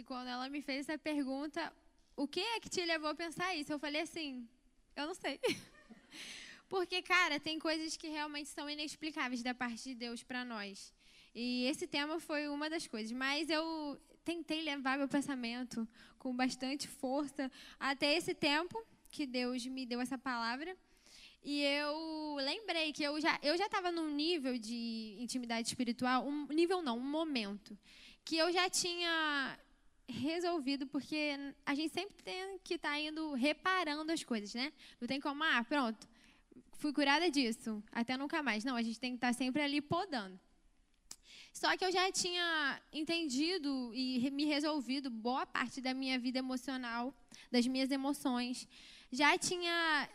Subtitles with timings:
[0.00, 1.72] que quando ela me fez essa pergunta,
[2.16, 3.72] o que é que te levou a pensar isso?
[3.72, 4.48] Eu falei assim,
[4.96, 5.38] eu não sei.
[6.68, 10.94] Porque, cara, tem coisas que realmente são inexplicáveis da parte de Deus para nós.
[11.34, 13.12] E esse tema foi uma das coisas.
[13.12, 15.86] Mas eu tentei levar meu pensamento
[16.18, 20.74] com bastante força até esse tempo que Deus me deu essa palavra.
[21.42, 26.46] E eu lembrei que eu já eu já estava num nível de intimidade espiritual, um
[26.46, 27.76] nível não, um momento
[28.24, 29.58] que eu já tinha
[30.10, 34.72] resolvido, porque a gente sempre tem que estar tá indo reparando as coisas, né?
[35.00, 36.08] Não tem como, ah, pronto,
[36.72, 38.64] fui curada disso, até nunca mais.
[38.64, 40.38] Não, a gente tem que estar tá sempre ali podando.
[41.52, 47.12] Só que eu já tinha entendido e me resolvido boa parte da minha vida emocional,
[47.50, 48.68] das minhas emoções.
[49.10, 50.08] Já tinha,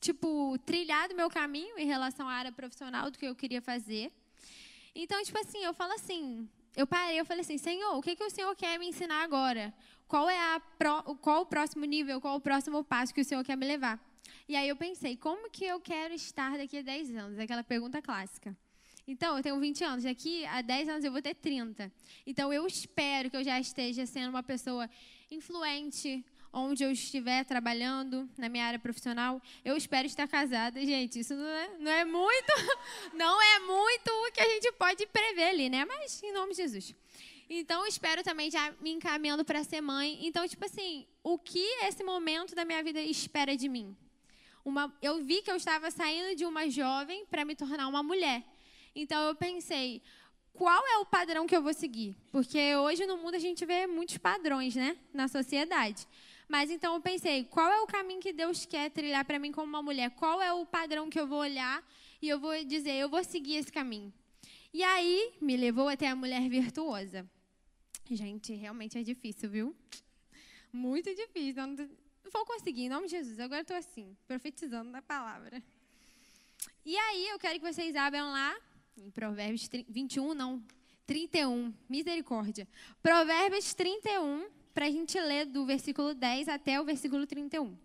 [0.00, 4.12] tipo, trilhado meu caminho em relação à área profissional do que eu queria fazer.
[4.94, 8.24] Então, tipo assim, eu falo assim, eu parei, eu falei assim, Senhor, o que, que
[8.24, 9.74] o Senhor quer me ensinar agora?
[10.06, 13.44] Qual é a pro, qual o próximo nível, qual o próximo passo que o Senhor
[13.44, 14.00] quer me levar?
[14.48, 17.38] E aí eu pensei, como que eu quero estar daqui a 10 anos?
[17.38, 18.56] Aquela pergunta clássica.
[19.06, 21.90] Então, eu tenho 20 anos, daqui a 10 anos eu vou ter 30.
[22.26, 24.88] Então, eu espero que eu já esteja sendo uma pessoa
[25.30, 30.80] influente, onde eu estiver trabalhando na minha área profissional, eu espero estar casada.
[30.80, 32.52] Gente, isso não é, não é muito,
[33.14, 35.84] não é muito o que a gente pode prever ali, né?
[35.84, 36.94] Mas em nome de Jesus.
[37.50, 40.18] Então, espero também já me encaminhando para ser mãe.
[40.22, 43.96] Então, tipo assim, o que esse momento da minha vida espera de mim?
[44.64, 48.44] Uma, eu vi que eu estava saindo de uma jovem para me tornar uma mulher.
[48.94, 50.02] Então, eu pensei,
[50.52, 52.16] qual é o padrão que eu vou seguir?
[52.30, 54.98] Porque hoje no mundo a gente vê muitos padrões, né?
[55.14, 56.06] Na sociedade.
[56.48, 59.66] Mas então eu pensei, qual é o caminho que Deus quer trilhar para mim como
[59.66, 60.10] uma mulher?
[60.12, 61.86] Qual é o padrão que eu vou olhar
[62.22, 64.12] e eu vou dizer, eu vou seguir esse caminho?
[64.72, 67.28] E aí me levou até a mulher virtuosa.
[68.10, 69.76] Gente, realmente é difícil, viu?
[70.72, 71.66] Muito difícil.
[71.66, 71.76] Não,
[72.32, 73.38] vou conseguir, em nome de Jesus.
[73.38, 75.62] Agora estou assim, profetizando da palavra.
[76.84, 78.56] E aí eu quero que vocês abram lá,
[78.96, 80.62] em Provérbios 21, não,
[81.06, 82.66] 31, misericórdia.
[83.02, 84.48] Provérbios 31,
[84.78, 87.76] para a gente ler do versículo 10 até o versículo 31.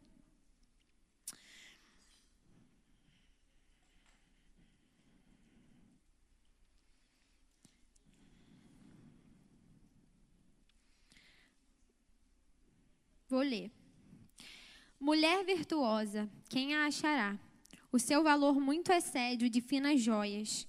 [13.27, 13.71] Vou ler.
[14.99, 17.35] Mulher virtuosa, quem a achará?
[17.91, 20.67] O seu valor muito excede o de finas joias.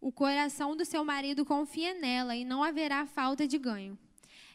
[0.00, 3.96] O coração do seu marido confia nela e não haverá falta de ganho.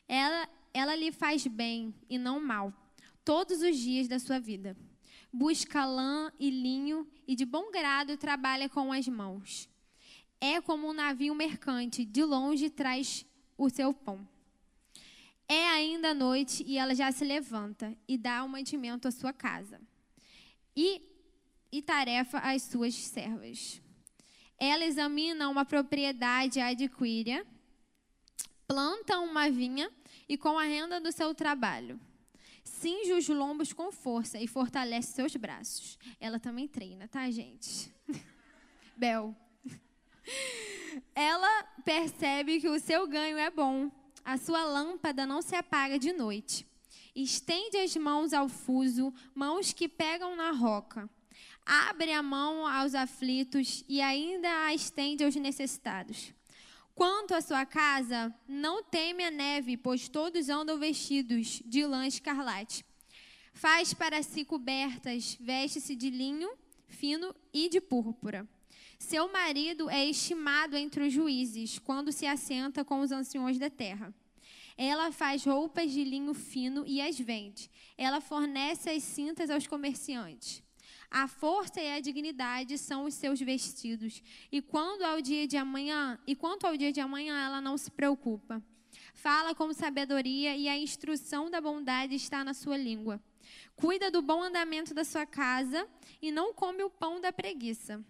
[0.05, 2.71] Ela ela lhe faz bem e não mal,
[3.25, 4.77] todos os dias da sua vida.
[5.33, 9.67] Busca lã e linho e de bom grado trabalha com as mãos.
[10.39, 13.25] É como um navio mercante, de longe traz
[13.57, 14.27] o seu pão.
[15.47, 19.81] É ainda noite e ela já se levanta e dá o mantimento à sua casa.
[20.75, 21.01] E,
[21.71, 23.81] e tarefa às suas servas.
[24.59, 27.43] Ela examina uma propriedade, adquire,
[28.67, 29.91] planta uma vinha
[30.27, 31.99] e com a renda do seu trabalho.
[32.63, 35.97] Cinge os lombos com força e fortalece seus braços.
[36.19, 37.93] Ela também treina, tá, gente?
[38.95, 39.35] Bel.
[41.15, 43.89] Ela percebe que o seu ganho é bom.
[44.23, 46.67] A sua lâmpada não se apaga de noite.
[47.15, 51.09] Estende as mãos ao fuso, mãos que pegam na roca.
[51.65, 56.33] Abre a mão aos aflitos e ainda a estende aos necessitados.
[56.97, 62.83] Quanto à sua casa, não teme a neve, pois todos andam vestidos de lã escarlate.
[63.53, 66.49] Faz para si cobertas, veste-se de linho
[66.87, 68.49] fino e de púrpura.
[68.97, 74.11] Seu marido é estimado entre os juízes, quando se assenta com os anciões da terra.
[74.75, 77.69] Ela faz roupas de linho fino e as vende.
[77.95, 80.63] Ela fornece as cintas aos comerciantes.
[81.09, 84.21] A força e a dignidade são os seus vestidos.
[84.51, 87.89] E quando ao dia de amanhã, e quanto ao dia de amanhã, ela não se
[87.89, 88.61] preocupa.
[89.13, 93.21] Fala com sabedoria e a instrução da bondade está na sua língua.
[93.75, 95.87] Cuida do bom andamento da sua casa
[96.21, 98.03] e não come o pão da preguiça.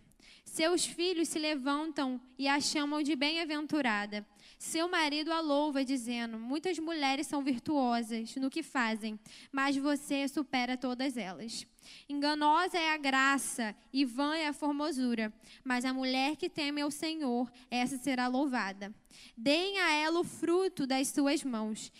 [0.57, 4.25] Seus filhos se levantam e a chamam de bem-aventurada.
[4.57, 9.19] Seu marido a louva, dizendo: Muitas mulheres são virtuosas no que fazem,
[9.51, 11.63] mas você supera todas elas.
[12.09, 15.31] Enganosa é a graça e vã é a formosura,
[15.63, 18.92] mas a mulher que teme ao Senhor, essa será louvada.
[19.38, 21.92] Deem a ela o fruto das suas mãos,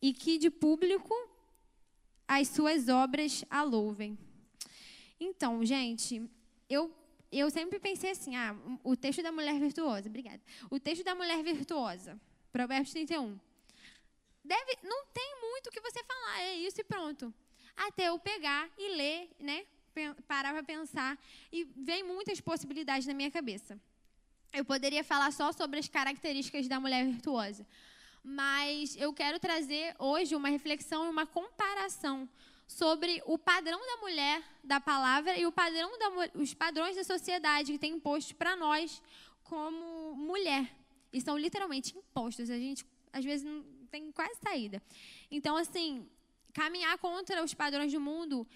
[0.00, 1.14] e que de público
[2.26, 4.16] as suas obras a louvem.
[5.20, 6.22] Então, gente,
[6.70, 6.90] eu
[7.30, 10.40] eu sempre pensei assim, ah, o texto da mulher virtuosa, obrigada.
[10.70, 12.18] O texto da mulher virtuosa,
[12.50, 13.38] Provérbios 31
[14.48, 17.32] deve, não tem muito o que você falar, é isso e pronto.
[17.76, 19.66] Até eu pegar e ler, né?
[20.26, 21.18] Parar para pensar
[21.52, 23.78] e vem muitas possibilidades na minha cabeça.
[24.52, 27.66] Eu poderia falar só sobre as características da mulher virtuosa,
[28.24, 32.28] mas eu quero trazer hoje uma reflexão e uma comparação
[32.68, 37.72] sobre o padrão da mulher da palavra e o padrão da, os padrões da sociedade
[37.72, 39.02] que tem imposto para nós
[39.42, 40.70] como mulher.
[41.10, 42.50] E são literalmente impostos.
[42.50, 44.82] A gente, às vezes, não tem quase saída.
[45.30, 46.06] Então, assim,
[46.52, 48.46] caminhar contra os padrões do mundo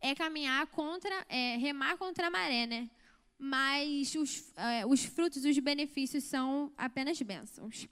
[0.00, 2.90] é caminhar contra, é, remar contra a maré, né?
[3.38, 7.86] Mas os, é, os frutos, os benefícios são apenas bênçãos.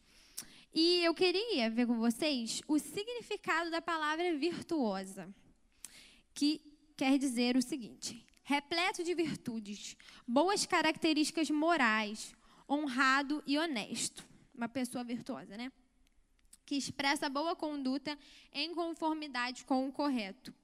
[0.75, 5.33] E eu queria ver com vocês o significado da palavra virtuosa,
[6.39, 6.61] que
[6.97, 12.33] quer dizer o seguinte: repleto de virtudes, boas características morais,
[12.71, 14.25] honrado e honesto.
[14.55, 15.73] Uma pessoa virtuosa, né?
[16.65, 18.17] Que expressa boa conduta
[18.53, 20.55] em conformidade com o correto.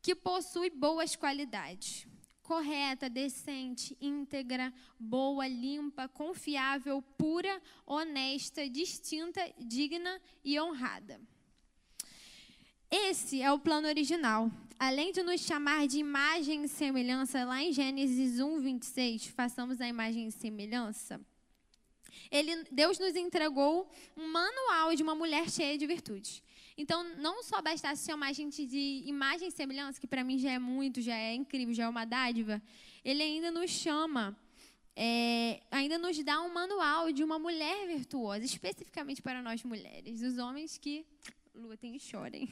[0.00, 2.06] Que possui boas qualidades.
[2.42, 11.20] Correta, decente, íntegra, boa, limpa, confiável, pura, honesta, distinta, digna e honrada.
[12.96, 14.48] Esse é o plano original.
[14.78, 19.88] Além de nos chamar de imagem e semelhança, lá em Gênesis 1, 26, façamos a
[19.88, 21.20] imagem e semelhança.
[22.30, 26.40] Ele, Deus nos entregou um manual de uma mulher cheia de virtudes.
[26.78, 30.52] Então, não só bastasse chamar a gente de imagem e semelhança, que para mim já
[30.52, 32.62] é muito, já é incrível, já é uma dádiva,
[33.04, 34.38] ele ainda nos chama,
[34.94, 40.38] é, ainda nos dá um manual de uma mulher virtuosa, especificamente para nós mulheres, os
[40.38, 41.04] homens que
[41.54, 42.48] Lua tem chorem.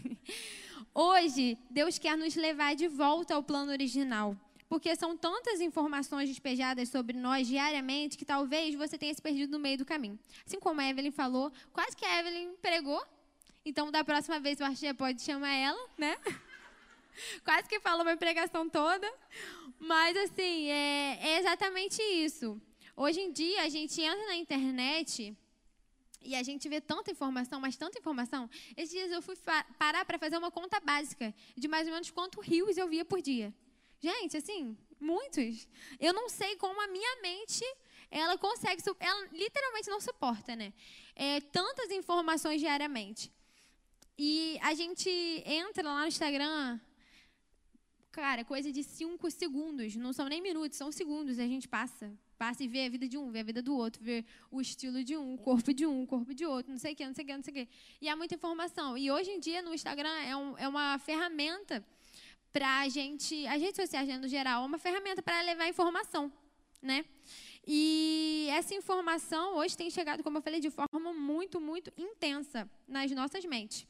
[0.95, 4.37] Hoje, Deus quer nos levar de volta ao plano original.
[4.69, 9.59] Porque são tantas informações despejadas sobre nós diariamente que talvez você tenha se perdido no
[9.59, 10.17] meio do caminho.
[10.47, 13.05] Assim como a Evelyn falou, quase que a Evelyn pregou.
[13.65, 16.17] Então, da próxima vez, o Archie pode chamar ela, né?
[17.45, 19.13] quase que falou uma pregação toda.
[19.81, 22.61] Mas, assim, é, é exatamente isso.
[22.97, 25.37] Hoje em dia, a gente entra na internet
[26.25, 28.49] e a gente vê tanta informação, mas tanta informação.
[28.77, 29.37] Esses dias eu fui
[29.79, 33.21] parar para fazer uma conta básica de mais ou menos quanto rios eu via por
[33.21, 33.55] dia.
[34.01, 35.69] Gente, assim, muitos.
[36.01, 37.65] Eu não sei como a minha mente
[38.11, 40.73] ela consegue, ela literalmente não suporta, né?
[41.15, 43.33] É, tantas informações diariamente.
[44.19, 45.11] E a gente
[45.47, 46.79] entra lá no Instagram,
[48.11, 52.13] cara, coisa de cinco segundos, não são nem minutos, são segundos, a gente passa
[52.43, 55.05] passa e vê a vida de um, vê a vida do outro, vê o estilo
[55.05, 57.15] de um, o corpo de um, o corpo de outro, não sei o que, não
[57.15, 57.69] sei o que, não sei o que.
[58.01, 58.99] E há muita informação.
[58.99, 61.85] E hoje em dia, no Instagram, é, um, é uma ferramenta
[62.53, 66.33] para a gente, as redes sociais, né, no geral, é uma ferramenta para levar informação,
[66.83, 67.05] né?
[67.65, 73.09] E essa informação hoje tem chegado, como eu falei, de forma muito, muito intensa nas
[73.13, 73.87] nossas mentes.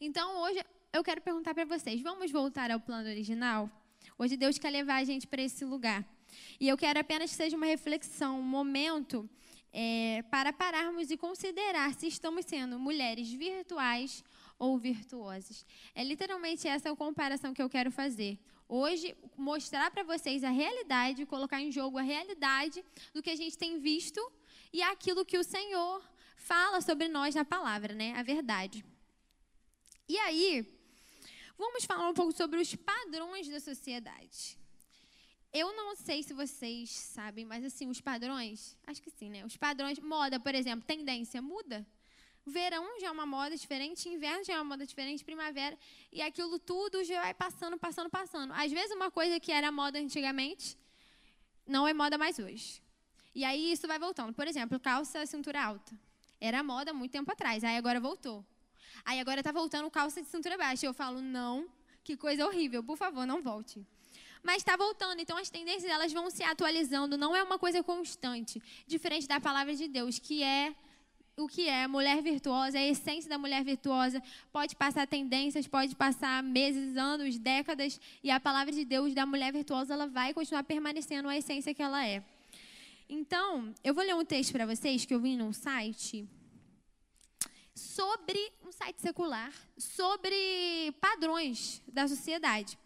[0.00, 0.64] Então, hoje
[0.94, 3.70] eu quero perguntar para vocês: vamos voltar ao plano original?
[4.16, 6.13] Hoje Deus quer levar a gente para esse lugar.
[6.60, 9.28] E eu quero apenas que seja uma reflexão, um momento
[9.72, 14.22] é, para pararmos e considerar se estamos sendo mulheres virtuais
[14.58, 15.66] ou virtuosas.
[15.94, 18.38] É literalmente essa a comparação que eu quero fazer.
[18.68, 23.58] Hoje, mostrar para vocês a realidade, colocar em jogo a realidade do que a gente
[23.58, 24.20] tem visto
[24.72, 26.02] e aquilo que o Senhor
[26.36, 28.14] fala sobre nós na palavra, né?
[28.16, 28.84] A verdade.
[30.08, 30.66] E aí,
[31.58, 34.58] vamos falar um pouco sobre os padrões da sociedade.
[35.54, 39.44] Eu não sei se vocês sabem, mas assim, os padrões, acho que sim, né?
[39.44, 41.86] Os padrões, moda, por exemplo, tendência muda.
[42.44, 45.78] Verão já é uma moda diferente, inverno já é uma moda diferente, primavera,
[46.10, 48.52] e aquilo tudo já vai passando, passando, passando.
[48.52, 50.76] Às vezes uma coisa que era moda antigamente
[51.64, 52.82] não é moda mais hoje.
[53.32, 54.34] E aí isso vai voltando.
[54.34, 55.96] Por exemplo, calça cintura alta.
[56.40, 58.44] Era moda muito tempo atrás, aí agora voltou.
[59.04, 60.84] Aí agora está voltando calça de cintura baixa.
[60.84, 61.68] Eu falo, não,
[62.02, 63.86] que coisa horrível, por favor, não volte
[64.44, 65.18] mas está voltando.
[65.20, 69.74] Então as tendências elas vão se atualizando, não é uma coisa constante, diferente da palavra
[69.74, 70.74] de Deus, que é
[71.36, 74.22] o que é mulher virtuosa, a essência da mulher virtuosa.
[74.52, 79.52] Pode passar tendências, pode passar meses, anos, décadas, e a palavra de Deus da mulher
[79.52, 82.22] virtuosa ela vai continuar permanecendo a essência que ela é.
[83.08, 86.28] Então, eu vou ler um texto para vocês que eu vi num site
[87.74, 92.78] sobre um site secular sobre padrões da sociedade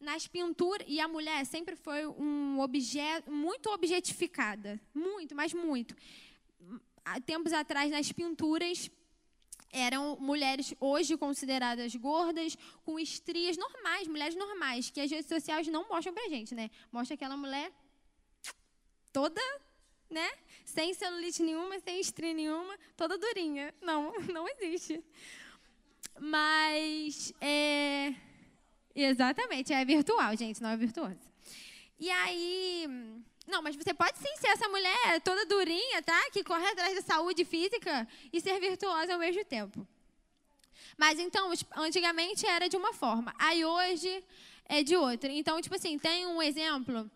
[0.00, 5.96] nas pinturas, e a mulher sempre foi um objeto muito objetificada, muito, mas muito.
[7.04, 8.90] Há tempos atrás, nas pinturas,
[9.72, 15.88] eram mulheres hoje consideradas gordas, com estrias normais, mulheres normais, que as redes sociais não
[15.88, 16.70] mostram pra gente, né?
[16.92, 17.72] Mostra aquela mulher
[19.12, 19.42] toda
[20.10, 20.30] né?
[20.64, 23.74] Sem celulite nenhuma, sem estria nenhuma, toda durinha.
[23.80, 25.02] Não, não existe.
[26.18, 28.14] Mas, é...
[29.02, 31.20] exatamente, é virtual, gente, não é virtuoso.
[31.98, 32.86] E aí,
[33.46, 36.30] não, mas você pode sim ser essa mulher toda durinha, tá?
[36.30, 39.86] Que corre atrás da saúde física e ser virtuosa ao mesmo tempo.
[40.96, 44.24] Mas então, antigamente era de uma forma, aí hoje
[44.68, 45.30] é de outra.
[45.32, 47.10] Então, tipo assim, tem um exemplo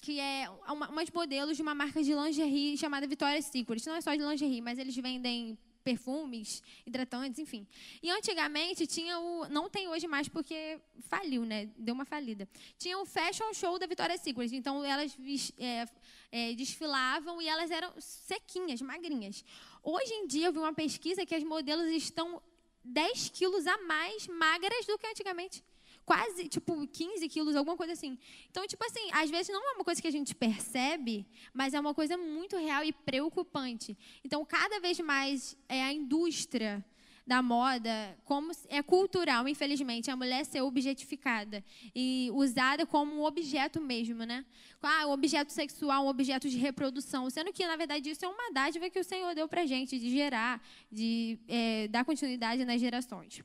[0.00, 3.82] que é uma, umas modelos de uma marca de lingerie chamada Victoria's Secret.
[3.86, 7.66] Não é só de lingerie, mas eles vendem perfumes, hidratantes, enfim.
[8.02, 9.46] E antigamente tinha o.
[9.48, 11.66] Não tem hoje mais porque faliu, né?
[11.76, 12.48] Deu uma falida.
[12.78, 14.52] Tinha o fashion show da Victoria's Secret.
[14.52, 15.16] Então elas
[15.58, 15.86] é,
[16.32, 19.44] é, desfilavam e elas eram sequinhas, magrinhas.
[19.82, 22.42] Hoje em dia eu vi uma pesquisa que as modelos estão
[22.82, 25.62] 10 quilos a mais magras do que antigamente
[26.04, 28.18] quase, tipo, 15 quilos, alguma coisa assim.
[28.50, 31.80] Então, tipo assim, às vezes não é uma coisa que a gente percebe, mas é
[31.80, 33.96] uma coisa muito real e preocupante.
[34.24, 36.84] Então, cada vez mais é a indústria
[37.26, 43.80] da moda, como é cultural, infelizmente, a mulher ser objetificada e usada como um objeto
[43.80, 44.44] mesmo, né?
[44.82, 48.52] Ah, um objeto sexual, um objeto de reprodução, sendo que, na verdade, isso é uma
[48.52, 53.42] dádiva que o Senhor deu pra gente, de gerar, de é, dar continuidade nas gerações.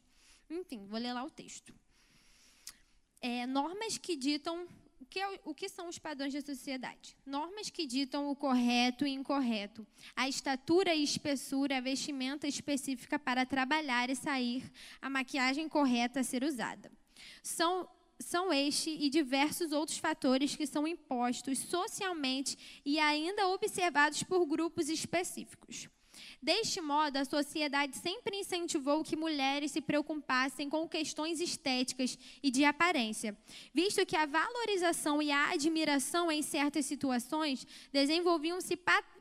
[0.49, 1.73] Enfim, vou ler lá o texto
[3.21, 4.67] é, normas que ditam
[4.99, 7.15] o que, é, o que são os padrões da sociedade.
[7.25, 9.85] Normas que ditam o correto e incorreto,
[10.15, 14.71] a estatura e espessura, a vestimenta específica para trabalhar e sair,
[15.01, 16.91] a maquiagem correta a ser usada.
[17.41, 17.87] São
[18.21, 24.89] são este e diversos outros fatores que são impostos socialmente e ainda observados por grupos
[24.89, 25.87] específicos.
[26.41, 32.63] Deste modo, a sociedade sempre incentivou que mulheres se preocupassem com questões estéticas e de
[32.63, 33.37] aparência,
[33.73, 38.77] visto que a valorização e a admiração em certas situações desenvolviam-se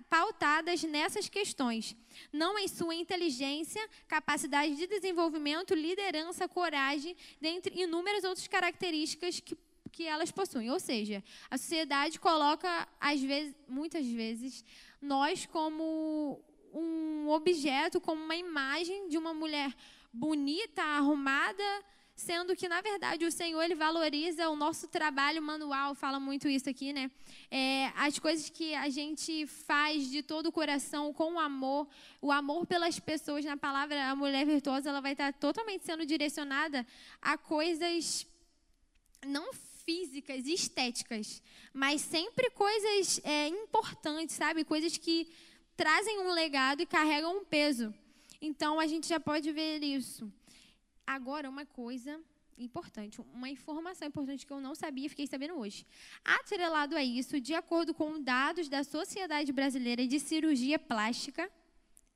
[0.08, 1.94] pautadas nessas questões,
[2.32, 9.56] não em sua inteligência, capacidade de desenvolvimento, liderança, coragem, dentre inúmeras outras características que
[9.98, 10.70] que elas possuem.
[10.70, 14.64] Ou seja, a sociedade coloca, às vezes, muitas vezes,
[15.00, 16.40] nós como
[16.74, 19.74] um objeto, como uma imagem de uma mulher
[20.12, 21.62] bonita, arrumada,
[22.18, 26.68] sendo que na verdade o Senhor ele valoriza o nosso trabalho manual, fala muito isso
[26.68, 27.10] aqui, né?
[27.50, 31.86] É, as coisas que a gente faz de todo o coração, com amor,
[32.20, 33.44] o amor pelas pessoas.
[33.44, 36.84] Na palavra a mulher virtuosa, ela vai estar totalmente sendo direcionada
[37.22, 38.26] a coisas
[39.24, 39.52] não
[39.88, 44.64] físicas, estéticas, mas sempre coisas é, importantes, sabe?
[44.64, 45.28] Coisas que
[45.78, 47.94] trazem um legado e carregam um peso.
[48.42, 50.30] Então a gente já pode ver isso.
[51.06, 52.20] Agora, uma coisa
[52.58, 55.86] importante, uma informação importante que eu não sabia fiquei sabendo hoje.
[56.24, 61.48] Atrelado a isso, de acordo com dados da Sociedade Brasileira de Cirurgia Plástica,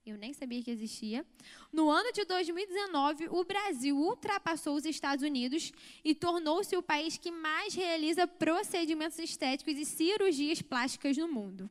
[0.04, 1.24] eu nem sabia que existia.
[1.72, 5.72] No ano de 2019, o Brasil ultrapassou os Estados Unidos
[6.04, 11.70] e tornou-se o país que mais realiza procedimentos estéticos e cirurgias plásticas no mundo.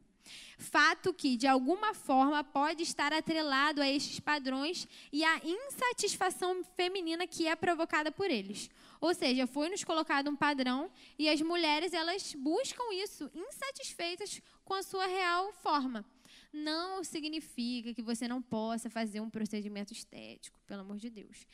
[0.58, 7.26] Fato que, de alguma forma, pode estar atrelado a estes padrões e à insatisfação feminina
[7.26, 8.70] que é provocada por eles.
[9.00, 14.76] Ou seja, foi nos colocado um padrão e as mulheres elas buscam isso, insatisfeitas com
[14.76, 16.06] a sua real forma.
[16.54, 21.48] Não significa que você não possa fazer um procedimento estético, pelo amor de Deus.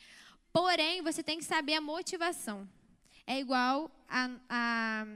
[0.52, 2.68] Porém, você tem que saber a motivação.
[3.26, 5.06] É igual a, a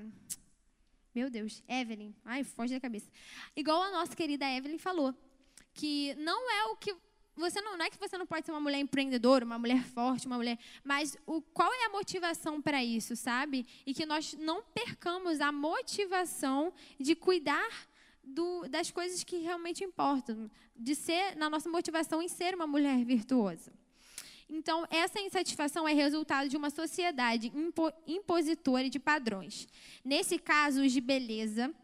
[1.14, 2.14] meu Deus, Evelyn.
[2.24, 3.10] Ai, foge da cabeça.
[3.54, 5.14] Igual a nossa querida Evelyn falou,
[5.74, 6.94] que não é o que
[7.34, 10.26] você não, não, é que você não pode ser uma mulher empreendedora, uma mulher forte,
[10.26, 13.66] uma mulher, mas o, qual é a motivação para isso, sabe?
[13.86, 17.70] E que nós não percamos a motivação de cuidar
[18.22, 23.02] do, das coisas que realmente importam, de ser na nossa motivação em ser uma mulher
[23.04, 23.72] virtuosa.
[24.54, 29.66] Então, essa insatisfação é resultado de uma sociedade impo impositora de padrões.
[30.04, 31.74] Nesse caso, os de beleza.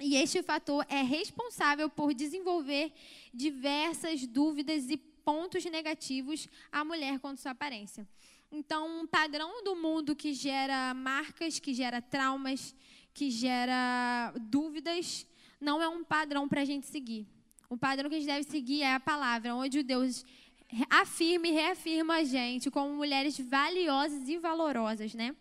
[0.00, 2.92] E este fator é responsável por desenvolver
[3.34, 8.08] diversas dúvidas e pontos negativos à mulher quanto à sua aparência.
[8.50, 12.74] Então, um padrão do mundo que gera marcas, que gera traumas,
[13.12, 15.26] que gera dúvidas,
[15.60, 17.26] não é um padrão para a gente seguir.
[17.68, 20.24] O padrão que a gente deve seguir é a palavra, onde o Deus
[20.90, 25.34] afirma e reafirma a gente como mulheres valiosas e valorosas, né?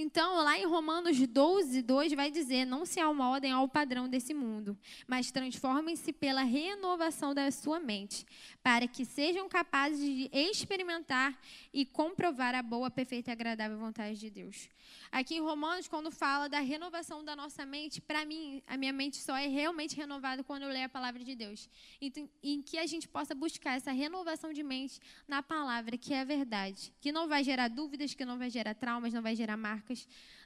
[0.00, 4.78] Então, lá em Romanos 12, 2 vai dizer: Não se amoldem ao padrão desse mundo,
[5.08, 8.24] mas transformem-se pela renovação da sua mente,
[8.62, 11.36] para que sejam capazes de experimentar
[11.72, 14.68] e comprovar a boa, perfeita e agradável vontade de Deus.
[15.10, 19.16] Aqui em Romanos, quando fala da renovação da nossa mente, para mim, a minha mente
[19.16, 21.68] só é realmente renovada quando eu leio a palavra de Deus.
[22.00, 26.20] Então, em que a gente possa buscar essa renovação de mente na palavra, que é
[26.20, 26.92] a verdade.
[27.00, 29.87] Que não vai gerar dúvidas, que não vai gerar traumas, não vai gerar marcas.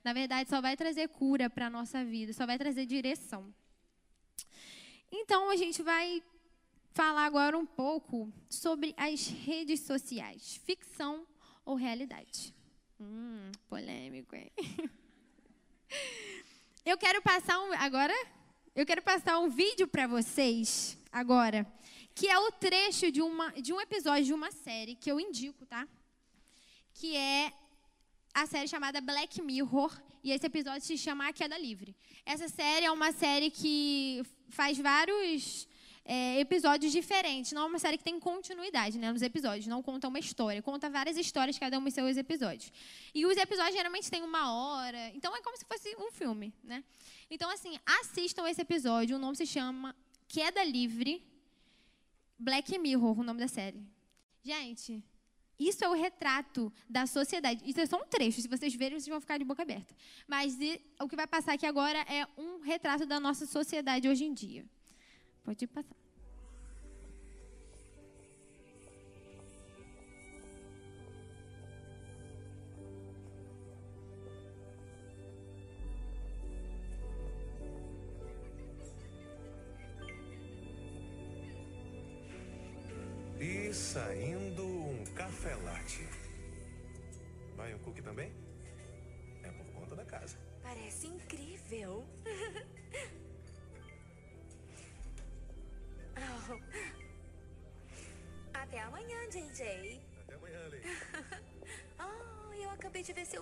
[0.04, 3.52] Na verdade, só vai trazer cura para a nossa vida, só vai trazer direção.
[5.10, 6.22] Então, a gente vai
[6.92, 11.26] falar agora um pouco sobre as redes sociais, ficção
[11.64, 12.54] ou realidade.
[13.00, 14.52] Hum, polêmico, hein?
[16.84, 18.12] Eu quero passar um agora,
[18.74, 21.64] eu quero passar um vídeo para vocês agora,
[22.12, 25.64] que é o trecho de uma de um episódio de uma série que eu indico,
[25.64, 25.86] tá?
[26.94, 27.52] Que é
[28.34, 29.92] a série chamada Black Mirror
[30.24, 31.94] e esse episódio se chama A Queda Livre.
[32.24, 35.68] Essa série é uma série que faz vários
[36.04, 37.52] é, episódios diferentes.
[37.52, 39.66] Não é uma série que tem continuidade né, nos episódios.
[39.66, 40.62] Não conta uma história.
[40.62, 42.72] Conta várias histórias, cada um em seus episódios.
[43.14, 45.10] E os episódios geralmente têm uma hora.
[45.14, 46.52] Então é como se fosse um filme.
[46.62, 46.82] Né?
[47.30, 49.16] Então, assim, assistam esse episódio.
[49.16, 49.94] O nome se chama
[50.28, 51.24] Queda Livre.
[52.38, 53.80] Black Mirror, o nome da série.
[54.42, 55.02] Gente,
[55.68, 57.62] isso é o retrato da sociedade.
[57.68, 58.40] Isso é só um trecho.
[58.40, 59.94] Se vocês verem, vocês vão ficar de boca aberta.
[60.26, 64.24] Mas e, o que vai passar aqui agora é um retrato da nossa sociedade hoje
[64.24, 64.64] em dia.
[65.44, 66.01] Pode passar.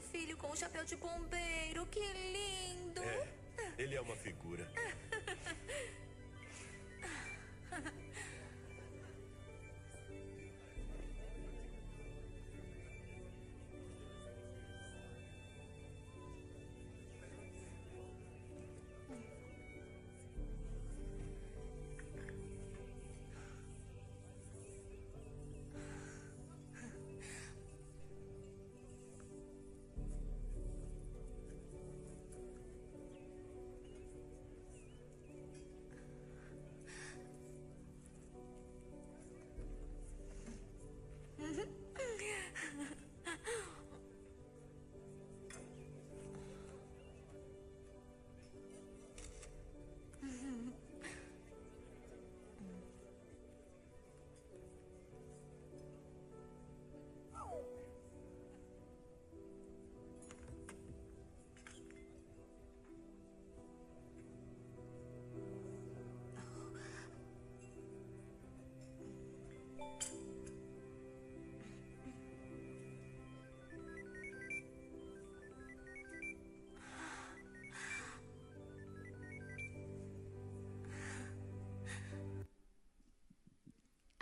[0.00, 1.86] Seu filho com o chapéu de bombeiro.
[1.86, 3.02] Que lindo!
[3.02, 3.28] É,
[3.78, 4.66] ele é uma figura.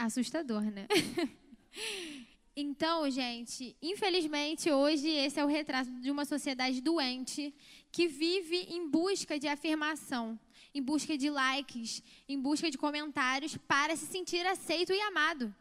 [0.08, 0.86] Assustador, né?
[2.78, 7.52] Então, gente, infelizmente hoje esse é o retrato de uma sociedade doente
[7.90, 10.38] que vive em busca de afirmação,
[10.72, 15.52] em busca de likes, em busca de comentários para se sentir aceito e amado.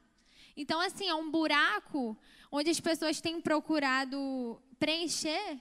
[0.56, 2.16] Então, assim, é um buraco
[2.52, 5.60] onde as pessoas têm procurado preencher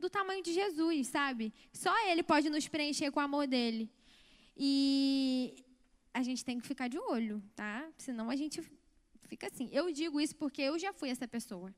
[0.00, 1.54] do tamanho de Jesus, sabe?
[1.72, 3.88] Só Ele pode nos preencher com o amor dele.
[4.56, 5.54] E
[6.12, 7.88] a gente tem que ficar de olho, tá?
[7.96, 8.60] Senão a gente
[9.28, 9.68] fica assim.
[9.72, 11.72] Eu digo isso porque eu já fui essa pessoa.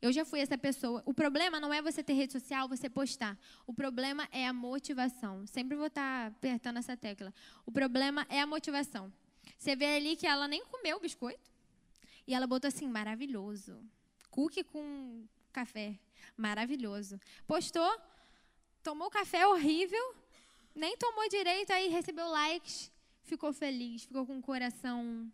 [0.00, 1.02] Eu já fui essa pessoa.
[1.04, 3.36] O problema não é você ter rede social, você postar.
[3.66, 5.46] O problema é a motivação.
[5.46, 7.32] Sempre vou estar apertando essa tecla.
[7.66, 9.12] O problema é a motivação.
[9.56, 11.50] Você vê ali que ela nem comeu o biscoito.
[12.26, 13.80] E ela botou assim, maravilhoso.
[14.30, 15.98] Cookie com café.
[16.36, 17.18] Maravilhoso.
[17.46, 17.90] Postou,
[18.82, 20.14] tomou café horrível,
[20.74, 22.92] nem tomou direito, aí recebeu likes,
[23.24, 25.30] ficou feliz, ficou com o coração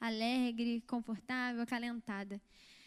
[0.00, 2.40] alegre, confortável, acalentada.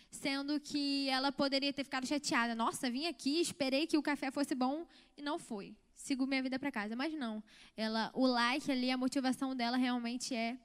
[0.10, 2.54] Sendo que ela poderia ter ficado chateada.
[2.54, 4.86] Nossa, vim aqui, esperei que o café fosse bom
[5.18, 5.76] e não foi.
[5.96, 6.96] Sigo minha vida para casa.
[6.96, 7.44] Mas não.
[7.78, 10.58] Ela, o like ali, a motivação dela realmente é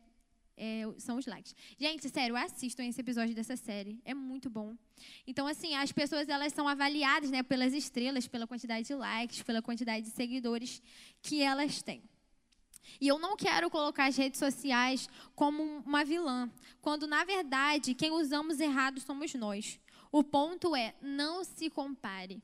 [0.57, 1.55] é, são os likes.
[1.79, 4.01] Gente, sério, assistam esse episódio dessa série.
[4.05, 4.75] É muito bom.
[5.27, 9.61] Então, assim, as pessoas elas são avaliadas né, pelas estrelas, pela quantidade de likes, pela
[9.61, 10.83] quantidade de seguidores
[11.21, 12.03] que elas têm.
[13.01, 18.11] E eu não quero colocar as redes sociais como uma vilã, quando na verdade quem
[18.11, 19.79] usamos errado somos nós.
[20.11, 22.43] O ponto é, não se compare.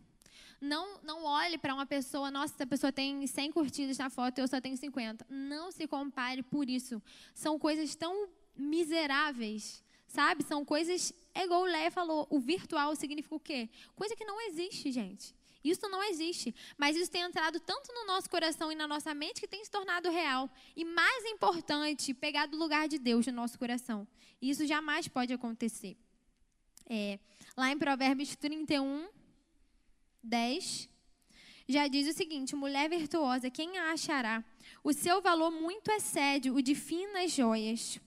[0.61, 4.47] Não, não olhe para uma pessoa, nossa, essa pessoa tem 100 curtidas na foto, eu
[4.47, 5.27] só tenho 50.
[5.29, 7.03] Não se compare por isso.
[7.35, 10.45] São coisas tão miseráveis, sabe?
[10.45, 13.69] São coisas, é igual o Leia falou, o virtual significa o quê?
[13.97, 15.35] Coisa que não existe, gente.
[15.65, 16.55] Isso não existe.
[16.77, 19.71] Mas isso tem entrado tanto no nosso coração e na nossa mente que tem se
[19.71, 20.51] tornado real.
[20.77, 24.07] E mais importante, pegar do lugar de Deus no nosso coração.
[24.41, 25.97] Isso jamais pode acontecer.
[26.89, 27.19] É,
[27.57, 29.09] lá em Provérbios 31,
[30.23, 30.89] 10,
[31.69, 34.45] já diz o seguinte: mulher virtuosa, quem a achará?
[34.83, 38.01] O seu valor muito excede o de finas joias.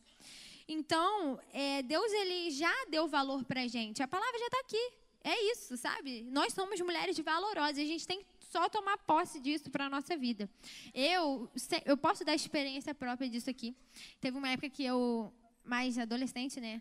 [0.67, 4.01] Então, é, Deus ele já deu valor para gente.
[4.01, 5.04] A palavra já está aqui.
[5.25, 6.21] É isso, sabe?
[6.29, 7.79] Nós somos mulheres valorosas.
[7.79, 10.47] A gente tem que só tomar posse disso para a nossa vida.
[10.93, 11.49] Eu,
[11.83, 13.75] eu posso dar experiência própria disso aqui.
[14.21, 15.33] Teve uma época que eu,
[15.63, 16.79] mais adolescente, né?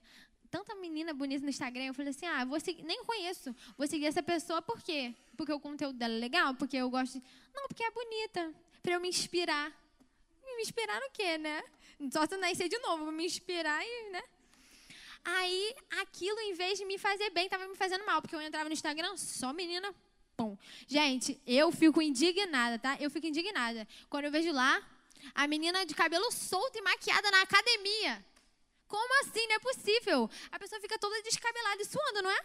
[0.51, 4.07] tanta menina bonita no Instagram, eu falei assim, ah, vou seguir, nem conheço, vou seguir
[4.07, 5.13] essa pessoa por quê?
[5.37, 6.55] Porque o conteúdo dela é legal?
[6.55, 7.25] Porque eu gosto de...
[7.53, 9.73] Não, porque é bonita, para eu me inspirar.
[10.45, 11.61] Me inspirar no quê, né?
[12.13, 14.23] Só se eu nascer de novo, vou me inspirar e, né?
[15.25, 18.69] Aí, aquilo, em vez de me fazer bem, estava me fazendo mal, porque eu entrava
[18.69, 19.95] no Instagram, só menina
[20.37, 20.59] bom.
[20.87, 22.97] Gente, eu fico indignada, tá?
[23.01, 23.89] Eu fico indignada.
[24.11, 24.83] Quando eu vejo lá,
[25.35, 28.25] a menina de cabelo solto e maquiada na academia.
[28.87, 29.47] Como assim?
[29.47, 30.31] Não é possível.
[30.53, 32.41] A pessoa fica toda descabelada e suando, não é?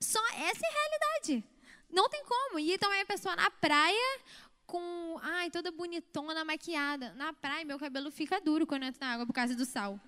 [0.00, 1.44] Só essa é a realidade.
[1.90, 2.58] Não tem como.
[2.58, 4.20] E então é a pessoa na praia
[4.66, 7.12] com, ai, toda bonitona, maquiada.
[7.14, 10.00] Na praia, meu cabelo fica duro quando entra na água por causa do sal.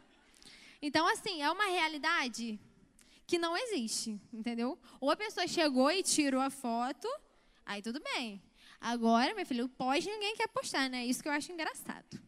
[0.86, 2.60] Então, assim, é uma realidade
[3.26, 4.78] que não existe, entendeu?
[5.00, 7.08] Ou a pessoa chegou e tirou a foto,
[7.64, 8.40] aí tudo bem.
[8.80, 11.04] Agora, meu filho, pós ninguém quer postar, né?
[11.04, 12.22] Isso que eu acho engraçado.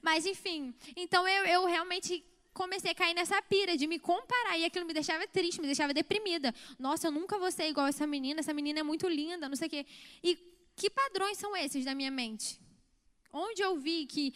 [0.00, 2.24] Mas, enfim, então eu, eu realmente
[2.54, 5.92] comecei a cair nessa pira de me comparar e aquilo me deixava triste, me deixava
[5.92, 6.54] deprimida.
[6.78, 9.66] Nossa, eu nunca vou ser igual essa menina, essa menina é muito linda, não sei
[9.66, 9.84] o quê.
[10.22, 10.38] E
[10.76, 12.60] que padrões são esses da minha mente?
[13.32, 14.32] Onde eu vi que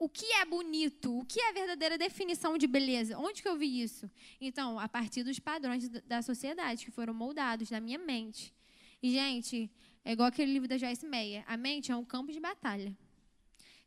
[0.00, 3.16] o que é bonito, o que é a verdadeira definição de beleza?
[3.16, 4.10] Onde que eu vi isso?
[4.40, 8.52] Então, a partir dos padrões da sociedade que foram moldados na minha mente.
[9.00, 9.70] E, gente,
[10.04, 11.44] é igual aquele livro da Joyce Meyer.
[11.46, 12.96] A mente é um campo de batalha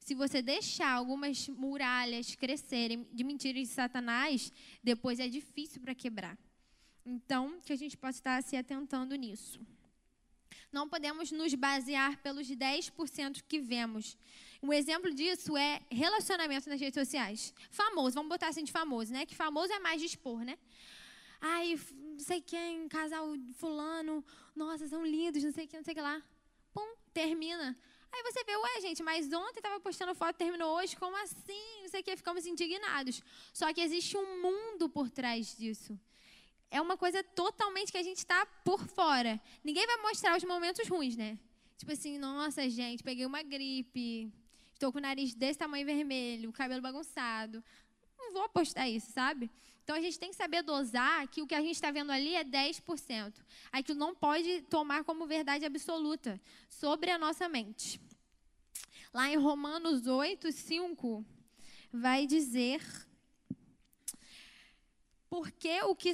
[0.03, 4.51] se você deixar algumas muralhas crescerem de mentiras de Satanás,
[4.83, 6.37] depois é difícil para quebrar.
[7.05, 9.59] Então, que a gente possa estar se atentando nisso.
[10.71, 14.17] Não podemos nos basear pelos 10% que vemos.
[14.63, 17.53] Um exemplo disso é relacionamento nas redes sociais.
[17.69, 19.25] Famoso, vamos botar assim de famoso, né?
[19.25, 20.57] Que famoso é mais de expor, né?
[21.41, 24.23] Ai, não sei quem, casal fulano,
[24.55, 26.23] nossa, são lindos, não sei o que, não sei o que lá.
[26.73, 27.77] Pum, termina.
[28.09, 31.81] Aí você vê, ué, gente, mas ontem estava postando foto, terminou hoje, como assim?
[31.81, 33.21] Não sei o que, ficamos indignados.
[33.51, 35.99] Só que existe um mundo por trás disso.
[36.71, 39.41] É uma coisa totalmente que a gente está por fora.
[39.61, 41.37] Ninguém vai mostrar os momentos ruins, né?
[41.77, 44.31] Tipo assim, nossa, gente, peguei uma gripe,
[44.83, 47.63] estou com o nariz desse tamanho vermelho, o cabelo bagunçado.
[48.17, 49.49] Não vou postar isso, sabe?
[49.81, 52.35] Então a gente tem que saber dosar que o que a gente está vendo ali
[52.35, 53.33] é 10%.
[53.71, 57.97] Aquilo não pode tomar como verdade absoluta sobre a nossa mente.
[59.13, 61.25] Lá em Romanos 8, 5,
[61.93, 62.81] vai dizer:
[65.29, 66.11] Porque o que,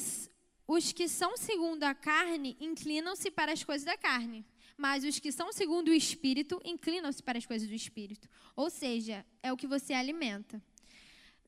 [0.67, 4.45] os que são segundo a carne inclinam-se para as coisas da carne,
[4.80, 8.30] mas os que são segundo o espírito inclinam-se para as coisas do espírito.
[8.56, 10.63] Ou seja, é o que você alimenta.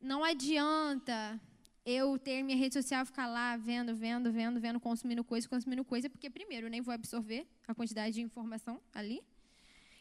[0.02, 1.40] Não adianta
[1.86, 6.10] eu ter minha rede social ficar lá vendo, vendo, vendo, vendo, consumindo coisa, consumindo coisa,
[6.10, 9.24] porque primeiro eu nem vou absorver a quantidade de informação ali.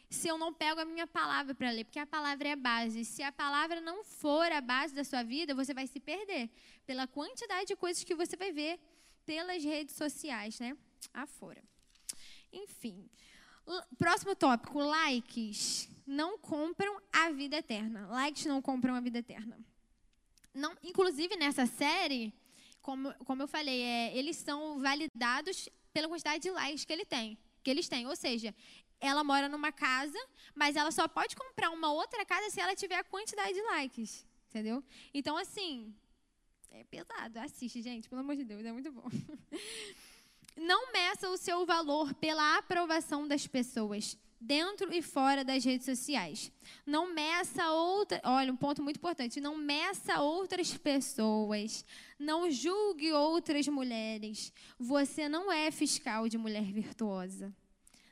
[0.09, 3.05] Se eu não pego a minha palavra para ler, porque a palavra é a base.
[3.05, 6.49] Se a palavra não for a base da sua vida, você vai se perder
[6.85, 8.77] pela quantidade de coisas que você vai ver
[9.25, 10.75] pelas redes sociais, né?
[11.13, 11.70] Afora.
[12.51, 13.09] Enfim.
[13.97, 18.07] Próximo tópico, likes não compram a vida eterna.
[18.07, 19.57] Likes não compram a vida eterna
[20.53, 22.33] não, inclusive nessa série,
[22.81, 27.37] como, como eu falei, é, eles são validados pela quantidade de likes que ele tem,
[27.63, 28.07] que eles têm.
[28.07, 28.53] Ou seja,
[28.99, 30.17] ela mora numa casa,
[30.53, 34.25] mas ela só pode comprar uma outra casa se ela tiver a quantidade de likes,
[34.49, 34.83] entendeu?
[35.13, 35.93] Então assim,
[36.69, 37.39] é pesado.
[37.39, 39.09] Assiste, gente, pelo amor de Deus, é muito bom.
[40.55, 44.17] Não meça o seu valor pela aprovação das pessoas.
[44.41, 46.51] dentro e fora das redes sociais.
[46.83, 51.85] Não meça outra, olha, um ponto muito importante, não meça outras pessoas,
[52.17, 54.51] não julgue outras mulheres.
[54.79, 57.53] Você não é fiscal de mulher virtuosa.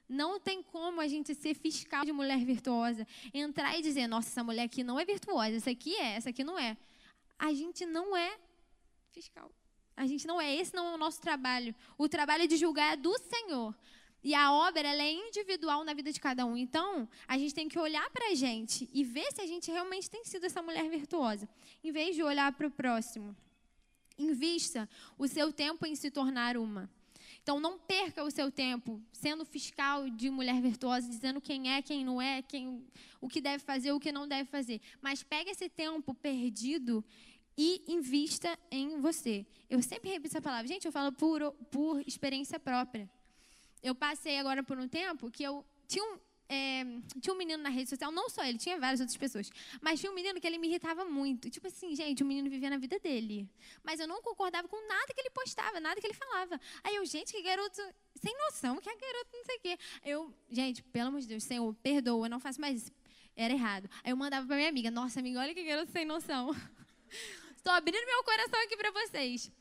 [0.08, 4.43] Não tem como a gente ser fiscal de mulher virtuosa, entrar e dizer, nossa, essa
[4.43, 6.78] mulher aqui não é virtuosa, essa aqui é, essa aqui não é.
[7.38, 8.38] A gente não é
[9.12, 9.52] fiscal.
[10.00, 11.76] A gente não é, esse não é o nosso trabalho.
[11.98, 13.76] O trabalho de julgar é do Senhor.
[14.24, 16.56] E a obra ela é individual na vida de cada um.
[16.56, 20.10] Então, a gente tem que olhar para a gente e ver se a gente realmente
[20.10, 21.50] tem sido essa mulher virtuosa,
[21.84, 23.36] em vez de olhar para o próximo.
[24.18, 26.90] Invista o seu tempo em se tornar uma.
[27.44, 32.06] Então, não perca o seu tempo sendo fiscal de mulher virtuosa, dizendo quem é, quem
[32.06, 32.88] não é, quem,
[33.20, 34.80] o que deve fazer, o que não deve fazer.
[35.02, 37.04] Mas pegue esse tempo perdido
[37.62, 39.45] e invista em você.
[39.69, 40.67] Eu sempre repito essa palavra.
[40.67, 43.10] Gente, eu falo por, por experiência própria
[43.82, 46.84] eu passei agora por um tempo que eu tinha um, é,
[47.22, 49.50] tinha um menino na rede social, não só ele, tinha várias outras pessoas,
[49.82, 51.50] mas tinha um menino que ele me irritava muito.
[51.50, 53.50] Tipo assim, gente, o menino vivia na vida dele.
[53.84, 56.60] Mas eu não concordava com nada que ele postava, nada que ele falava.
[56.84, 57.82] Aí eu, gente, que garoto
[58.15, 59.78] sem noção, que é garoto não sei o quê.
[60.04, 62.91] Eu, gente, pelo amor de Deus, Senhor, perdoa, não faço mais isso.
[63.36, 63.89] Era errado.
[64.04, 66.54] Aí eu mandava pra minha amiga, nossa, amiga, olha que garoto sem noção.
[67.60, 69.52] Estou abrindo meu coração aqui para vocês.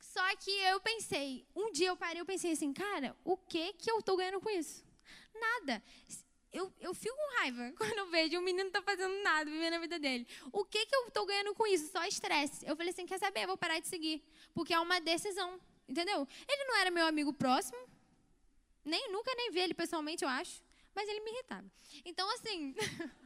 [0.00, 3.90] Só que eu pensei, um dia eu parei, eu pensei assim, cara, o que que
[3.90, 4.82] eu estou ganhando com isso?
[5.38, 5.82] Nada.
[6.50, 9.78] Eu, eu fico com raiva quando eu vejo um menino tá fazendo nada, vivendo a
[9.78, 10.26] vida dele.
[10.52, 11.92] O que que eu estou ganhando com isso?
[11.92, 12.64] Só estresse.
[12.66, 13.42] Eu falei assim, quer saber?
[13.42, 16.26] Eu vou parar de seguir, porque é uma decisão, entendeu?
[16.48, 17.78] Ele não era meu amigo próximo,
[18.82, 20.62] nem nunca nem vi ele pessoalmente, eu acho,
[20.94, 21.70] mas ele me irritava.
[22.06, 22.74] Então assim,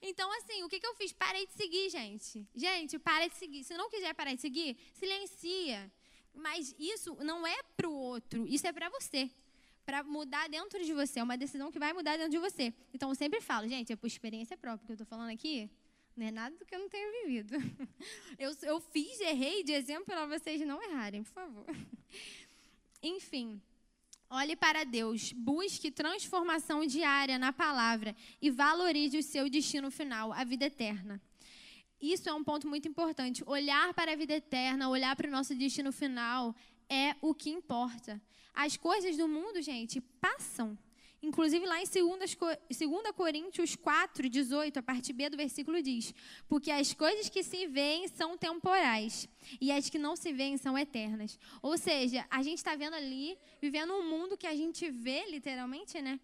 [0.00, 1.12] Então, assim, o que, que eu fiz?
[1.12, 2.46] Parei de seguir, gente.
[2.54, 3.64] Gente, para de seguir.
[3.64, 5.90] Se não quiser parar de seguir, silencia.
[6.34, 9.30] Mas isso não é para o outro, isso é para você.
[9.84, 11.20] Para mudar dentro de você.
[11.20, 12.72] É uma decisão que vai mudar dentro de você.
[12.92, 15.70] Então, eu sempre falo, gente, é por experiência própria que eu estou falando aqui.
[16.16, 17.54] Não é nada do que eu não tenho vivido.
[18.38, 21.64] Eu, eu fiz, errei de exemplo para vocês não errarem, por favor.
[23.02, 23.60] Enfim.
[24.30, 30.44] Olhe para Deus, busque transformação diária na palavra e valorize o seu destino final, a
[30.44, 31.18] vida eterna.
[31.98, 33.42] Isso é um ponto muito importante.
[33.46, 36.54] Olhar para a vida eterna, olhar para o nosso destino final
[36.90, 38.20] é o que importa.
[38.52, 40.76] As coisas do mundo, gente, passam.
[41.20, 42.36] Inclusive, lá em 2,
[43.16, 46.14] Coríntios 4, 18, a parte B do versículo diz:
[46.48, 49.28] Porque as coisas que se veem são temporais,
[49.60, 51.38] e as que não se veem são eternas.
[51.60, 56.00] Ou seja, a gente está vendo ali, vivendo um mundo que a gente vê, literalmente,
[56.00, 56.20] né?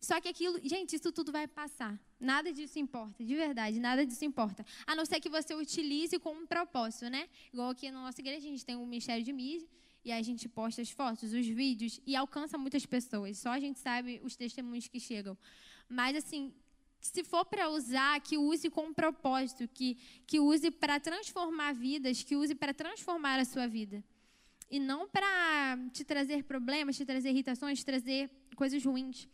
[0.00, 1.98] Só que aquilo, gente, isso tudo vai passar.
[2.18, 4.64] Nada disso importa, de verdade, nada disso importa.
[4.86, 7.26] A não ser que você utilize com um propósito, né?
[7.52, 9.66] Igual aqui na nossa igreja, a gente tem um ministério de mídia
[10.04, 13.38] e a gente posta as fotos, os vídeos e alcança muitas pessoas.
[13.38, 15.36] Só a gente sabe os testemunhos que chegam.
[15.88, 16.52] Mas assim,
[17.00, 22.22] se for para usar, que use com um propósito, que, que use para transformar vidas,
[22.22, 24.02] que use para transformar a sua vida.
[24.70, 29.28] E não para te trazer problemas, te trazer irritações, te trazer coisas ruins.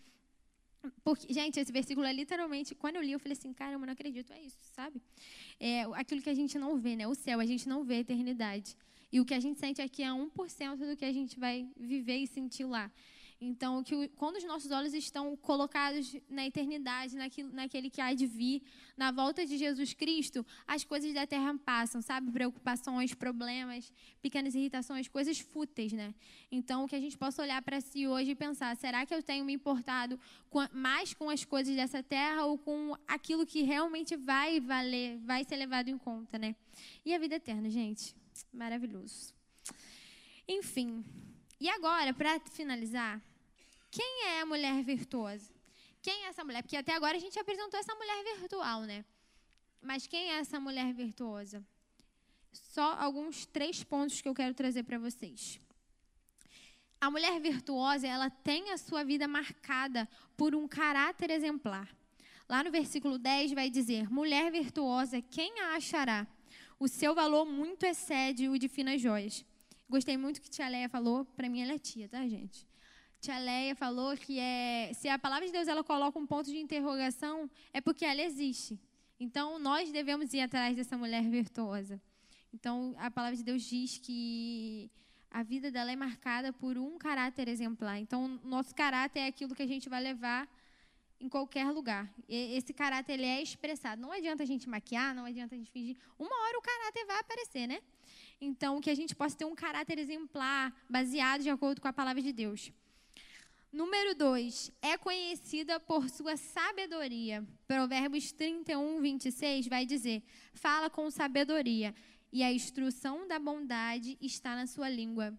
[1.03, 4.33] Porque, gente, esse versículo é literalmente, quando eu li, eu falei assim, caramba, não acredito,
[4.33, 5.03] é isso, sabe?
[5.59, 7.07] É aquilo que a gente não vê, né?
[7.07, 8.77] O céu, a gente não vê a eternidade.
[9.17, 12.19] E o que a gente sente aqui é 1% do que a gente vai viver
[12.19, 12.93] e sentir lá.
[13.41, 18.27] Então, que, quando os nossos olhos estão colocados na eternidade, naquilo, naquele que há de
[18.27, 18.63] vir,
[18.95, 22.31] na volta de Jesus Cristo, as coisas da terra passam, sabe?
[22.31, 26.15] Preocupações, problemas, pequenas irritações, coisas fúteis, né?
[26.53, 29.47] Então, que a gente possa olhar para si hoje e pensar: será que eu tenho
[29.47, 30.21] me importado
[30.73, 35.57] mais com as coisas dessa terra ou com aquilo que realmente vai valer, vai ser
[35.57, 36.55] levado em conta, né?
[37.03, 38.15] E a vida eterna, gente?
[38.57, 39.35] Maravilhoso.
[40.49, 41.05] Enfim.
[41.61, 43.21] E agora, para finalizar,
[43.91, 45.53] quem é a mulher virtuosa?
[46.01, 46.63] Quem é essa mulher?
[46.63, 49.05] Porque até agora a gente apresentou essa mulher virtual, né?
[49.83, 51.63] Mas quem é essa mulher virtuosa?
[52.51, 55.61] Só alguns três pontos que eu quero trazer para vocês.
[56.99, 61.95] A mulher virtuosa, ela tem a sua vida marcada por um caráter exemplar.
[62.49, 66.27] Lá no versículo 10 vai dizer: Mulher virtuosa, quem a achará?
[66.79, 69.45] O seu valor muito excede o de finas joias.
[69.89, 72.67] Gostei muito que tia Leia falou, para mim ela é tia, tá, gente?
[73.21, 76.59] Tia Leia falou que é, se a palavra de Deus ela coloca um ponto de
[76.59, 78.79] interrogação, é porque ela existe.
[79.19, 82.01] Então, nós devemos ir atrás dessa mulher virtuosa.
[82.53, 84.91] Então, a palavra de Deus diz que
[85.31, 87.99] a vida dela é marcada por um caráter exemplar.
[87.99, 90.49] Então, nosso caráter é aquilo que a gente vai levar
[91.21, 92.13] em qualquer lugar.
[92.29, 94.01] Esse caráter ele é expressado.
[94.01, 95.97] Não adianta a gente maquiar, não adianta a gente fingir.
[96.19, 97.81] Uma hora o caráter vai aparecer, né?
[98.41, 102.21] Então, que a gente possa ter um caráter exemplar, baseado de acordo com a palavra
[102.21, 102.71] de Deus.
[103.73, 107.47] Número 2, é conhecida por sua sabedoria.
[107.67, 110.23] Provérbios 31, 26 vai dizer:
[110.55, 111.95] fala com sabedoria,
[112.33, 115.37] e a instrução da bondade está na sua língua.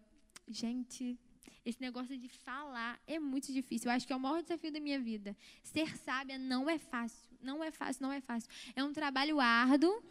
[0.48, 1.18] Gente,
[1.66, 3.90] esse negócio de falar é muito difícil.
[3.90, 5.36] Eu acho que é o maior desafio da minha vida.
[5.64, 7.28] Ser sábia não é fácil.
[7.42, 8.50] Não é fácil, não é fácil.
[8.76, 10.04] É um trabalho árduo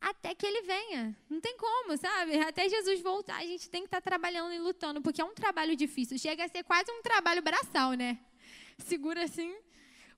[0.00, 1.16] até que ele venha.
[1.30, 2.38] Não tem como, sabe?
[2.40, 5.34] Até Jesus voltar, a gente tem que estar tá trabalhando e lutando, porque é um
[5.34, 6.18] trabalho difícil.
[6.18, 8.18] Chega a ser quase um trabalho braçal, né?
[8.78, 9.56] Segura assim.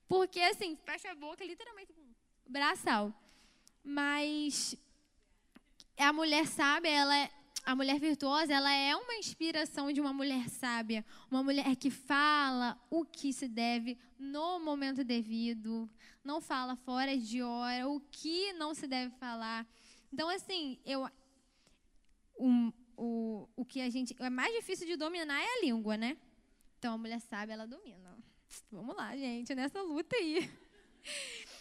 [0.07, 1.93] Porque, assim, fecha a boca, literalmente,
[2.45, 3.13] braçal.
[3.83, 4.75] Mas
[5.97, 7.31] a mulher sábia, ela é,
[7.67, 12.79] a mulher virtuosa, ela é uma inspiração de uma mulher sábia, uma mulher que fala
[12.89, 15.89] o que se deve no momento devido,
[16.23, 19.67] não fala fora de hora, o que não se deve falar.
[20.13, 21.09] Então, assim, eu,
[22.37, 24.15] o, o, o que a gente.
[24.17, 26.15] É mais difícil de dominar é a língua, né?
[26.79, 28.17] Então, a mulher sabe, ela domina.
[28.71, 30.49] Vamos lá, gente, nessa luta aí.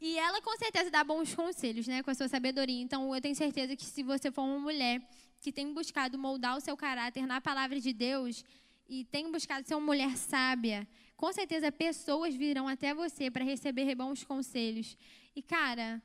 [0.00, 2.02] E ela, com certeza, dá bons conselhos, né?
[2.02, 2.80] Com a sua sabedoria.
[2.80, 5.02] Então, eu tenho certeza que se você for uma mulher
[5.40, 8.44] que tem buscado moldar o seu caráter na palavra de Deus
[8.88, 13.94] e tem buscado ser uma mulher sábia, com certeza pessoas virão até você para receber
[13.94, 14.96] bons conselhos.
[15.34, 16.02] E, cara,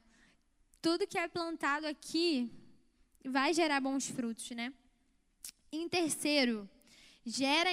[0.82, 2.51] tudo que é plantado aqui
[3.23, 4.73] vai gerar bons frutos, né?
[5.71, 6.69] Em terceiro,
[7.25, 7.69] gera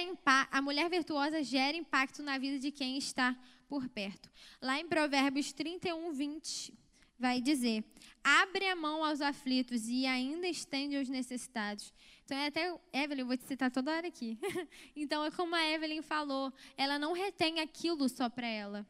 [0.51, 3.35] a mulher virtuosa gera impacto na vida de quem está
[3.71, 4.29] por perto.
[4.61, 6.73] Lá em Provérbios 31, 20,
[7.17, 7.85] vai dizer:
[8.21, 11.93] abre a mão aos aflitos e ainda estende aos necessitados.
[12.25, 14.37] Então, é até, Evelyn, eu vou te citar toda hora aqui.
[14.93, 18.85] então, é como a Evelyn falou, ela não retém aquilo só para ela.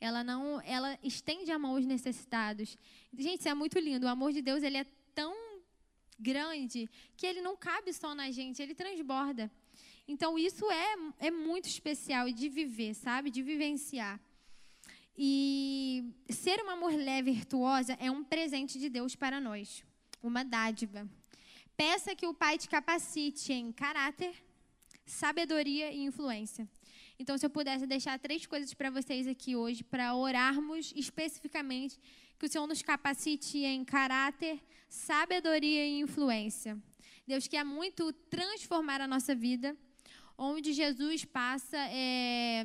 [0.00, 2.76] Ela não, ela estende a mão aos necessitados.
[3.16, 4.06] Gente, isso é muito lindo.
[4.06, 5.36] O amor de Deus, ele é tão
[6.18, 9.48] grande que ele não cabe só na gente, ele transborda.
[10.12, 13.30] Então, isso é, é muito especial de viver, sabe?
[13.30, 14.20] De vivenciar.
[15.16, 19.84] E ser uma mulher virtuosa é um presente de Deus para nós,
[20.20, 21.08] uma dádiva.
[21.76, 24.34] Peça que o Pai te capacite em caráter,
[25.06, 26.68] sabedoria e influência.
[27.16, 32.00] Então, se eu pudesse deixar três coisas para vocês aqui hoje, para orarmos especificamente,
[32.36, 36.76] que o Senhor nos capacite em caráter, sabedoria e influência.
[37.28, 39.76] Deus quer muito transformar a nossa vida.
[40.42, 42.64] Onde Jesus passa, é,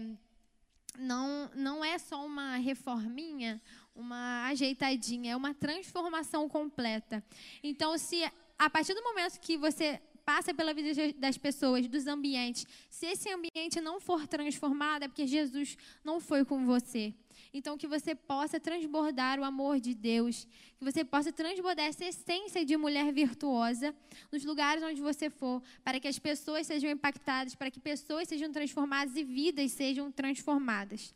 [0.98, 3.62] não, não é só uma reforminha,
[3.94, 7.22] uma ajeitadinha, é uma transformação completa.
[7.62, 8.24] Então, se
[8.58, 13.30] a partir do momento que você passa pela vida das pessoas, dos ambientes, se esse
[13.30, 17.14] ambiente não for transformado, é porque Jesus não foi com você.
[17.58, 20.46] Então, que você possa transbordar o amor de Deus,
[20.78, 23.96] que você possa transbordar essa essência de mulher virtuosa
[24.30, 28.52] nos lugares onde você for, para que as pessoas sejam impactadas, para que pessoas sejam
[28.52, 31.16] transformadas e vidas sejam transformadas.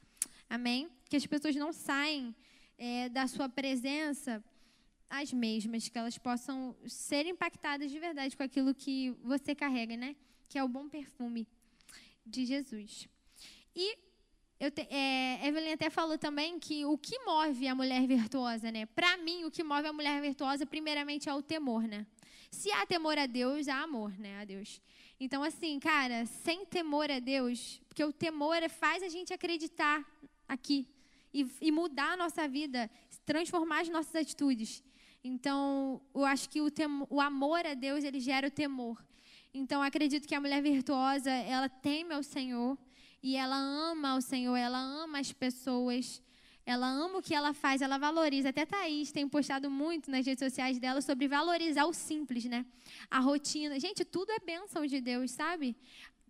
[0.50, 0.88] Amém?
[1.10, 2.34] Que as pessoas não saem
[2.78, 4.42] é, da sua presença
[5.10, 10.16] as mesmas, que elas possam ser impactadas de verdade com aquilo que você carrega, né?
[10.48, 11.46] Que é o bom perfume
[12.26, 13.10] de Jesus.
[13.76, 13.98] E
[14.60, 18.86] eu te, é, Evelyn até falou também que o que move a mulher virtuosa, né?
[18.88, 22.06] Para mim, o que move a mulher virtuosa, primeiramente, é o temor, né?
[22.52, 24.42] Se há temor a Deus, há amor, né?
[24.42, 24.82] A Deus.
[25.18, 30.06] Então, assim, cara, sem temor a Deus, porque o temor faz a gente acreditar
[30.46, 30.86] aqui
[31.34, 32.92] e, e mudar a nossa vida,
[33.26, 34.84] transformar as nossas atitudes.
[35.24, 39.02] Então, eu acho que o, temor, o amor a Deus, ele gera o temor.
[39.54, 42.78] Então, acredito que a mulher virtuosa, ela teme ao Senhor
[43.22, 46.22] e ela ama o Senhor, ela ama as pessoas,
[46.66, 48.50] ela ama o que ela faz, ela valoriza.
[48.50, 52.66] Até Thaís tem postado muito nas redes sociais dela sobre valorizar o simples, né?
[53.10, 53.80] A rotina.
[53.80, 55.76] Gente, tudo é bênção de Deus, sabe?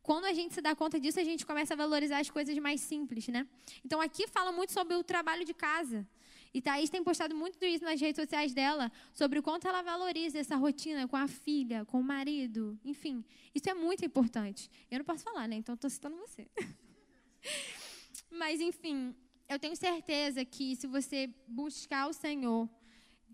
[0.01, 2.81] Quando a gente se dá conta disso, a gente começa a valorizar as coisas mais
[2.81, 3.45] simples, né?
[3.85, 6.07] Então, aqui fala muito sobre o trabalho de casa.
[6.53, 10.39] E Thaís tem postado muito isso nas redes sociais dela, sobre o quanto ela valoriza
[10.39, 13.23] essa rotina com a filha, com o marido, enfim.
[13.53, 14.69] Isso é muito importante.
[14.89, 15.55] Eu não posso falar, né?
[15.55, 16.47] Então estou citando você.
[18.31, 19.15] Mas, enfim,
[19.47, 22.69] eu tenho certeza que se você buscar o Senhor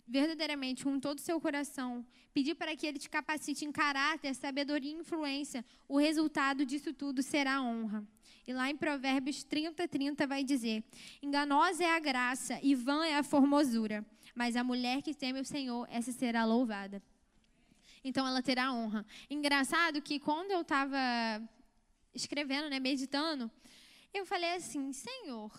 [0.07, 4.91] verdadeiramente com todo o seu coração, pedir para que Ele te capacite em caráter, sabedoria
[4.91, 8.05] e influência, o resultado disso tudo será honra.
[8.47, 10.83] E lá em Provérbios 30, 30 vai dizer:
[11.21, 14.05] Enganosa é a graça e vã é a formosura,
[14.35, 17.01] mas a mulher que teme o Senhor, essa será louvada.
[18.03, 19.03] Então ela terá honra.
[19.29, 20.97] Engraçado que quando eu estava
[22.13, 23.49] escrevendo, né, meditando,
[24.13, 25.51] eu falei assim: Senhor,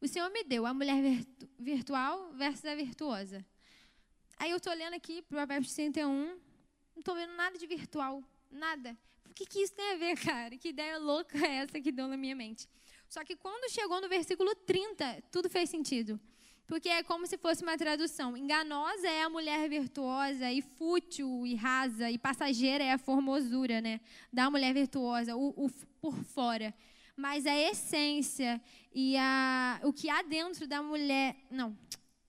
[0.00, 3.44] o Senhor me deu a mulher virtu virtual versus a virtuosa.
[4.38, 6.38] Aí eu estou olhando aqui, Provérbios 31, não
[6.98, 8.96] estou vendo nada de virtual, nada.
[9.30, 10.56] O que, que isso tem a ver, cara?
[10.56, 12.68] Que ideia louca é essa que deu na minha mente?
[13.08, 16.20] Só que quando chegou no versículo 30, tudo fez sentido.
[16.66, 18.36] Porque é como se fosse uma tradução.
[18.36, 24.00] Enganosa é a mulher virtuosa, e fútil, e rasa, e passageira é a formosura, né?
[24.32, 25.70] Da mulher virtuosa, o, o
[26.00, 26.72] por fora.
[27.16, 28.60] Mas a essência
[28.94, 31.36] e a, o que há dentro da mulher.
[31.50, 31.76] Não,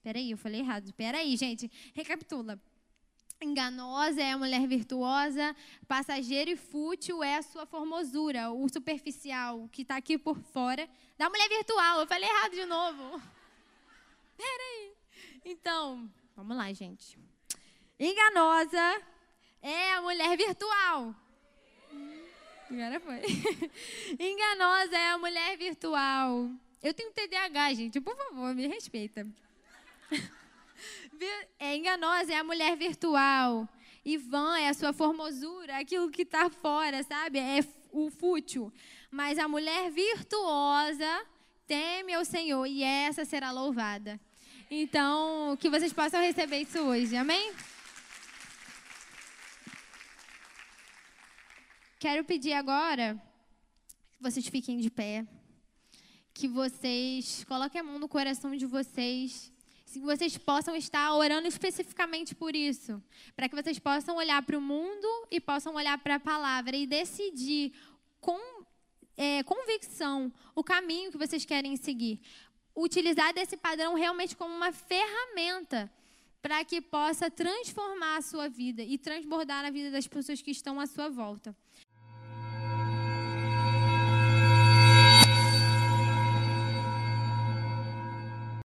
[0.02, 0.92] peraí, eu falei errado.
[0.94, 1.70] Peraí, gente.
[1.94, 2.60] Recapitula.
[3.42, 5.54] Enganosa é a mulher virtuosa,
[5.88, 10.88] passageiro e fútil é a sua formosura, o superficial, o que está aqui por fora.
[11.18, 13.22] Da mulher virtual, eu falei errado de novo.
[14.36, 14.92] Peraí.
[15.44, 17.18] Então, vamos lá, gente.
[17.98, 19.02] Enganosa
[19.60, 21.14] é a mulher virtual.
[22.70, 23.20] Agora foi.
[24.18, 26.50] Enganosa é a mulher virtual.
[26.82, 28.00] Eu tenho TDAH, gente.
[28.00, 29.26] Por favor, me respeita.
[31.58, 33.68] É enganosa é a mulher virtual.
[34.04, 37.38] E vã é a sua formosura, aquilo que está fora, sabe?
[37.38, 38.72] É o fútil.
[39.10, 41.26] Mas a mulher virtuosa
[41.66, 44.20] teme ao Senhor e essa será louvada.
[44.70, 47.14] Então, que vocês possam receber isso hoje.
[47.14, 47.52] Amém?
[52.00, 53.22] Quero pedir agora
[54.16, 55.24] que vocês fiquem de pé,
[56.34, 59.51] que vocês coloquem a mão no coração de vocês,
[60.00, 63.02] que vocês possam estar orando especificamente por isso,
[63.36, 66.86] para que vocês possam olhar para o mundo e possam olhar para a palavra e
[66.86, 67.72] decidir
[68.20, 68.38] com
[69.16, 72.20] é, convicção o caminho que vocês querem seguir.
[72.74, 75.90] Utilizar desse padrão realmente como uma ferramenta
[76.40, 80.80] para que possa transformar a sua vida e transbordar a vida das pessoas que estão
[80.80, 81.56] à sua volta.